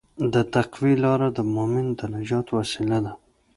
[0.33, 3.13] د تقوی لاره د مؤمن د نجات وسیله ده.